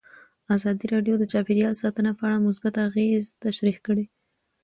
[0.55, 4.05] ازادي راډیو د چاپیریال ساتنه په اړه مثبت اغېزې تشریح کړي.